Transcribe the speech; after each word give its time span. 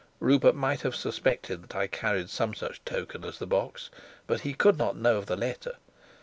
Rupert 0.19 0.55
might 0.55 0.81
have 0.81 0.95
suspected 0.95 1.61
that 1.61 1.75
I 1.75 1.85
carried 1.85 2.31
some 2.31 2.55
such 2.55 2.83
token 2.85 3.23
as 3.23 3.37
the 3.37 3.45
box, 3.45 3.91
but 4.25 4.39
he 4.41 4.55
could 4.55 4.75
not 4.79 4.97
know 4.97 5.17
of 5.17 5.27
the 5.27 5.37
letter. 5.37 5.75